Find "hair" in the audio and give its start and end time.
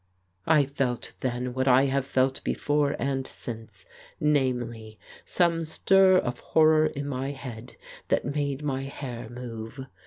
8.85-9.29